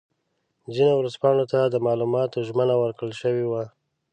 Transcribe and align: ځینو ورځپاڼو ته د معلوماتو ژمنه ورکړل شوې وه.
ځینو 0.75 0.93
ورځپاڼو 0.97 1.43
ته 1.51 1.59
د 1.73 1.75
معلوماتو 1.85 2.45
ژمنه 2.47 2.75
ورکړل 2.79 3.13
شوې 3.21 3.45
وه. 3.51 3.63